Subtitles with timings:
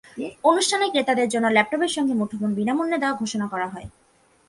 [0.43, 3.87] অনুষ্ঠানে ক্রেতাদের জন্য ল্যাপটপের সঙ্গে মুঠোফোন বিনামূল্যে দেওয়ার ঘোষণা দেওয়া হয়।